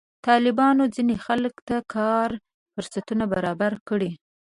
[0.27, 2.29] طالبانو ځینې خلکو ته کار
[2.73, 4.11] فرصتونه برابر کړي.